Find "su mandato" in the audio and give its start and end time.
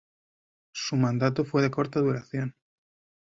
0.73-1.45